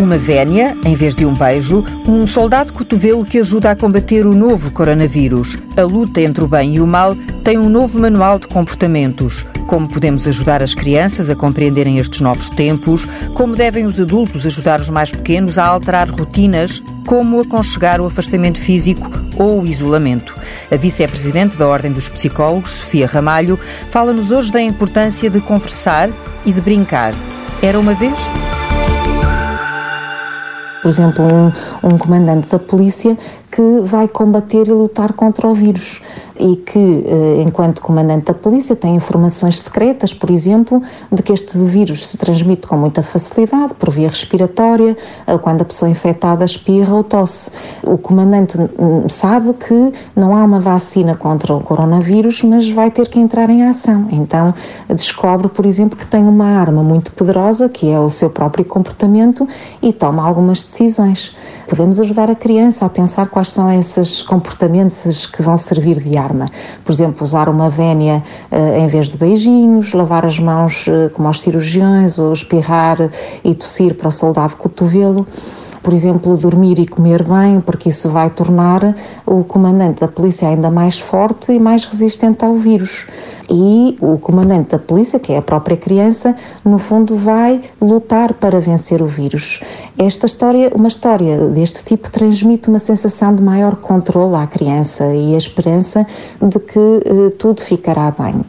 Uma 0.00 0.16
vénia, 0.16 0.74
em 0.82 0.94
vez 0.94 1.14
de 1.14 1.26
um 1.26 1.34
beijo, 1.34 1.84
um 2.08 2.26
soldado 2.26 2.72
cotovelo 2.72 3.22
que 3.22 3.38
ajuda 3.38 3.70
a 3.70 3.76
combater 3.76 4.26
o 4.26 4.34
novo 4.34 4.70
coronavírus. 4.70 5.58
A 5.76 5.82
luta 5.82 6.22
entre 6.22 6.42
o 6.42 6.48
bem 6.48 6.76
e 6.76 6.80
o 6.80 6.86
mal 6.86 7.14
tem 7.44 7.58
um 7.58 7.68
novo 7.68 7.98
manual 7.98 8.38
de 8.38 8.48
comportamentos. 8.48 9.44
Como 9.66 9.86
podemos 9.86 10.26
ajudar 10.26 10.62
as 10.62 10.74
crianças 10.74 11.28
a 11.28 11.36
compreenderem 11.36 11.98
estes 11.98 12.22
novos 12.22 12.48
tempos, 12.48 13.06
como 13.34 13.54
devem 13.54 13.84
os 13.84 14.00
adultos 14.00 14.46
ajudar 14.46 14.80
os 14.80 14.88
mais 14.88 15.10
pequenos 15.10 15.58
a 15.58 15.66
alterar 15.66 16.08
rotinas, 16.08 16.82
como 17.04 17.38
aconchegar 17.38 18.00
o 18.00 18.06
afastamento 18.06 18.58
físico 18.58 19.06
ou 19.36 19.60
o 19.60 19.66
isolamento. 19.66 20.34
A 20.70 20.76
vice-presidente 20.76 21.58
da 21.58 21.68
Ordem 21.68 21.92
dos 21.92 22.08
Psicólogos, 22.08 22.70
Sofia 22.70 23.06
Ramalho, 23.06 23.60
fala-nos 23.90 24.30
hoje 24.30 24.50
da 24.50 24.62
importância 24.62 25.28
de 25.28 25.42
conversar 25.42 26.08
e 26.46 26.52
de 26.54 26.60
brincar. 26.62 27.12
Era 27.60 27.78
uma 27.78 27.92
vez? 27.92 28.18
Por 30.80 30.88
exemplo, 30.88 31.52
um, 31.82 31.88
um 31.88 31.98
comandante 31.98 32.48
da 32.48 32.58
polícia 32.58 33.16
que 33.50 33.80
vai 33.82 34.06
combater 34.06 34.68
e 34.68 34.72
lutar 34.72 35.12
contra 35.12 35.48
o 35.48 35.54
vírus 35.54 36.00
e 36.40 36.56
que, 36.56 37.04
eh, 37.06 37.44
enquanto 37.46 37.82
comandante 37.82 38.24
da 38.24 38.34
polícia, 38.34 38.74
tem 38.74 38.96
informações 38.96 39.60
secretas, 39.60 40.14
por 40.14 40.30
exemplo, 40.30 40.80
de 41.12 41.22
que 41.22 41.32
este 41.32 41.58
vírus 41.58 42.08
se 42.08 42.16
transmite 42.16 42.66
com 42.66 42.76
muita 42.76 43.02
facilidade 43.02 43.74
por 43.74 43.90
via 43.90 44.08
respiratória, 44.08 44.96
eh, 45.26 45.38
quando 45.38 45.60
a 45.60 45.64
pessoa 45.66 45.90
infectada 45.90 46.42
espirra 46.44 46.94
ou 46.94 47.04
tosse. 47.04 47.50
O 47.86 47.98
comandante 47.98 48.56
hum, 48.58 49.06
sabe 49.08 49.52
que 49.52 49.92
não 50.16 50.34
há 50.34 50.42
uma 50.42 50.60
vacina 50.60 51.14
contra 51.14 51.54
o 51.54 51.60
coronavírus, 51.60 52.42
mas 52.42 52.70
vai 52.70 52.90
ter 52.90 53.08
que 53.08 53.18
entrar 53.18 53.50
em 53.50 53.64
ação. 53.64 54.08
Então, 54.10 54.54
descobre, 54.88 55.48
por 55.48 55.66
exemplo, 55.66 55.98
que 55.98 56.06
tem 56.06 56.24
uma 56.24 56.46
arma 56.46 56.82
muito 56.82 57.12
poderosa, 57.12 57.68
que 57.68 57.90
é 57.90 58.00
o 58.00 58.08
seu 58.08 58.30
próprio 58.30 58.64
comportamento, 58.64 59.46
e 59.82 59.92
toma 59.92 60.26
algumas 60.26 60.62
decisões. 60.62 61.36
Podemos 61.68 62.00
ajudar 62.00 62.30
a 62.30 62.34
criança 62.34 62.86
a 62.86 62.88
pensar 62.88 63.26
quais 63.28 63.39
são 63.48 63.72
esses 63.72 64.22
comportamentos 64.22 65.26
que 65.26 65.42
vão 65.42 65.56
servir 65.56 66.00
de 66.00 66.16
arma. 66.16 66.46
Por 66.84 66.92
exemplo, 66.92 67.24
usar 67.24 67.48
uma 67.48 67.70
vénia 67.70 68.22
uh, 68.50 68.78
em 68.78 68.86
vez 68.86 69.08
de 69.08 69.16
beijinhos, 69.16 69.92
lavar 69.92 70.24
as 70.26 70.38
mãos 70.38 70.86
uh, 70.86 71.10
como 71.14 71.28
aos 71.28 71.40
cirurgiões, 71.40 72.18
ou 72.18 72.32
espirrar 72.32 73.10
e 73.42 73.54
tossir 73.54 73.94
para 73.94 74.08
o 74.08 74.12
soldado 74.12 74.56
cotovelo 74.56 75.26
por 75.82 75.92
exemplo, 75.92 76.36
dormir 76.36 76.78
e 76.78 76.86
comer 76.86 77.22
bem, 77.22 77.60
porque 77.60 77.88
isso 77.88 78.10
vai 78.10 78.30
tornar 78.30 78.94
o 79.26 79.42
comandante 79.44 80.00
da 80.00 80.08
polícia 80.08 80.48
ainda 80.48 80.70
mais 80.70 80.98
forte 80.98 81.52
e 81.52 81.58
mais 81.58 81.84
resistente 81.84 82.44
ao 82.44 82.54
vírus. 82.54 83.06
E 83.48 83.96
o 84.00 84.18
comandante 84.18 84.70
da 84.70 84.78
polícia, 84.78 85.18
que 85.18 85.32
é 85.32 85.38
a 85.38 85.42
própria 85.42 85.76
criança, 85.76 86.36
no 86.64 86.78
fundo 86.78 87.16
vai 87.16 87.60
lutar 87.80 88.34
para 88.34 88.60
vencer 88.60 89.02
o 89.02 89.06
vírus. 89.06 89.60
Esta 89.98 90.26
história, 90.26 90.70
uma 90.74 90.88
história 90.88 91.48
deste 91.48 91.84
tipo, 91.84 92.10
transmite 92.10 92.68
uma 92.68 92.78
sensação 92.78 93.34
de 93.34 93.42
maior 93.42 93.76
controle 93.76 94.36
à 94.36 94.46
criança 94.46 95.06
e 95.12 95.34
a 95.34 95.38
esperança 95.38 96.06
de 96.40 96.58
que 96.60 96.78
eh, 96.78 97.30
tudo 97.38 97.60
ficará 97.60 98.14
bem. 98.16 98.44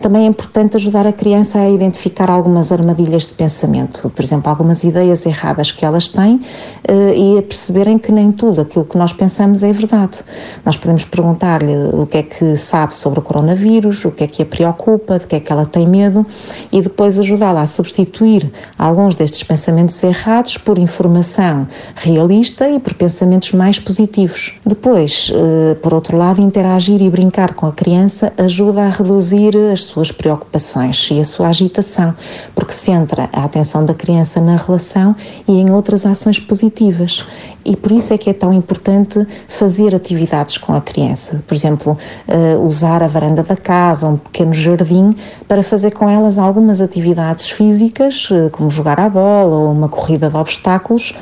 Também 0.00 0.26
é 0.26 0.28
importante 0.28 0.76
ajudar 0.76 1.08
a 1.08 1.12
criança 1.12 1.58
a 1.58 1.68
identificar 1.68 2.30
algumas 2.30 2.70
armadilhas 2.70 3.26
de 3.26 3.34
pensamento, 3.34 4.08
por 4.10 4.24
exemplo, 4.24 4.48
algumas 4.48 4.84
ideias 4.84 5.26
erradas 5.26 5.72
que 5.72 5.84
elas 5.84 6.08
têm 6.08 6.40
eh, 6.86 7.14
e 7.16 7.38
a 7.38 7.42
perceberem 7.42 7.98
que 7.98 8.12
nem 8.12 8.30
tudo 8.30 8.60
aquilo 8.60 8.84
que 8.84 8.96
nós 8.96 9.12
pensamos 9.12 9.64
é 9.64 9.72
verdade. 9.72 10.18
Nós 10.64 10.76
podemos 10.76 11.04
perguntar-lhe 11.04 11.74
o 11.92 12.06
que 12.06 12.18
é 12.18 12.22
que 12.22 12.56
sabe 12.56 12.94
sobre 12.94 13.18
o 13.18 13.22
coronavírus, 13.22 14.04
o 14.04 14.12
que 14.12 14.22
é 14.22 14.28
que 14.28 14.42
a 14.42 14.46
preocupa, 14.46 15.18
de 15.18 15.26
que 15.26 15.34
é 15.34 15.40
que 15.40 15.52
ela 15.52 15.66
tem 15.66 15.86
medo 15.88 16.24
e 16.70 16.80
depois 16.80 17.18
ajudá-la 17.18 17.62
a 17.62 17.66
substituir 17.66 18.52
alguns 18.78 19.16
destes 19.16 19.42
pensamentos 19.42 20.00
errados 20.04 20.56
por 20.56 20.78
informação 20.78 21.66
realista 21.96 22.68
e 22.68 22.78
por 22.78 22.94
pensamentos 22.94 23.50
mais 23.50 23.80
positivos. 23.80 24.54
Depois, 24.64 25.32
eh, 25.34 25.74
por 25.82 25.92
outro 25.92 26.16
lado, 26.16 26.40
interagir 26.40 27.02
e 27.02 27.10
brincar 27.10 27.54
com 27.54 27.66
a 27.66 27.72
criança 27.72 28.32
ajuda 28.38 28.82
a 28.82 28.90
reduzir 28.90 29.56
as 29.72 29.87
suas 29.88 30.12
preocupações 30.12 31.08
e 31.10 31.20
a 31.20 31.24
sua 31.24 31.48
agitação, 31.48 32.14
porque 32.54 32.72
centra 32.72 33.28
a 33.32 33.44
atenção 33.44 33.84
da 33.84 33.94
criança 33.94 34.40
na 34.40 34.56
relação 34.56 35.16
e 35.46 35.52
em 35.52 35.70
outras 35.70 36.04
ações 36.04 36.38
positivas. 36.38 37.24
E 37.68 37.76
por 37.76 37.92
isso 37.92 38.14
é 38.14 38.18
que 38.18 38.30
é 38.30 38.32
tão 38.32 38.50
importante 38.50 39.26
fazer 39.46 39.94
atividades 39.94 40.56
com 40.56 40.72
a 40.72 40.80
criança. 40.80 41.42
Por 41.46 41.54
exemplo, 41.54 41.98
uh, 42.26 42.66
usar 42.66 43.02
a 43.02 43.06
varanda 43.06 43.42
da 43.42 43.56
casa, 43.56 44.08
um 44.08 44.16
pequeno 44.16 44.54
jardim, 44.54 45.10
para 45.46 45.62
fazer 45.62 45.90
com 45.90 46.08
elas 46.08 46.38
algumas 46.38 46.80
atividades 46.80 47.50
físicas, 47.50 48.30
uh, 48.30 48.48
como 48.50 48.70
jogar 48.70 48.98
à 48.98 49.06
bola 49.10 49.54
ou 49.54 49.72
uma 49.72 49.86
corrida 49.86 50.30
de 50.30 50.36
obstáculos, 50.36 51.14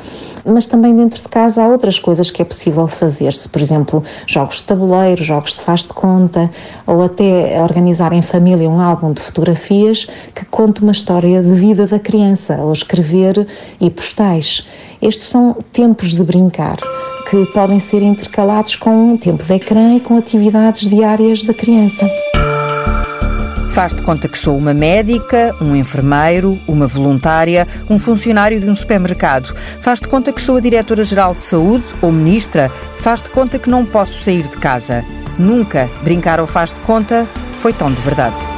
mas 0.45 0.65
também 0.65 0.95
dentro 0.95 1.21
de 1.21 1.27
casa 1.27 1.61
há 1.61 1.67
outras 1.67 1.99
coisas 1.99 2.31
que 2.31 2.41
é 2.41 2.45
possível 2.45 2.87
fazer-se. 2.87 3.49
Por 3.49 3.61
exemplo, 3.61 4.01
jogos 4.25 4.57
de 4.57 4.63
tabuleiro, 4.63 5.21
jogos 5.21 5.53
de 5.53 5.59
faz 5.59 5.81
de 5.81 5.89
conta, 5.89 6.49
ou 6.85 7.01
até 7.01 7.61
organizar 7.61 8.13
em 8.13 8.21
família 8.21 8.56
família 8.57 8.69
um 8.69 8.81
álbum 8.81 9.13
de 9.13 9.21
fotografias 9.21 10.07
que 10.33 10.43
conte 10.45 10.81
uma 10.81 10.91
história 10.91 11.41
de 11.41 11.51
vida 11.51 11.85
da 11.85 11.99
criança, 11.99 12.55
ou 12.55 12.73
escrever 12.73 13.47
e 13.79 13.89
postais. 13.89 14.67
Estes 15.01 15.27
são 15.27 15.55
tempos 15.71 16.13
de 16.13 16.23
brincar 16.23 16.77
que 17.29 17.45
podem 17.47 17.79
ser 17.79 18.01
intercalados 18.01 18.75
com 18.75 19.11
um 19.11 19.17
tempo 19.17 19.43
de 19.43 19.53
ecrã 19.53 19.95
e 19.95 19.99
com 19.99 20.17
atividades 20.17 20.87
diárias 20.87 21.43
da 21.43 21.53
criança. 21.53 22.09
Faz 23.69 23.93
de 23.93 24.01
conta 24.01 24.27
que 24.27 24.37
sou 24.37 24.57
uma 24.57 24.73
médica, 24.73 25.55
um 25.61 25.75
enfermeiro, 25.75 26.59
uma 26.67 26.87
voluntária, 26.87 27.67
um 27.87 27.99
funcionário 27.99 28.59
de 28.59 28.67
um 28.67 28.75
supermercado. 28.75 29.53
Faz 29.81 29.99
de 29.99 30.07
conta 30.07 30.33
que 30.33 30.41
sou 30.41 30.57
a 30.57 30.59
diretora-geral 30.59 31.35
de 31.35 31.43
saúde 31.43 31.85
ou 32.01 32.11
ministra. 32.11 32.71
Faz 32.97 33.21
de 33.21 33.29
conta 33.29 33.59
que 33.59 33.69
não 33.69 33.85
posso 33.85 34.23
sair 34.23 34.47
de 34.47 34.57
casa. 34.57 35.05
Nunca 35.37 35.87
brincar 36.01 36.39
ou 36.39 36.47
faz 36.47 36.73
de 36.73 36.79
conta 36.79 37.27
foi 37.67 37.73
tão 37.73 37.93
de 37.93 38.01
verdade. 38.01 38.56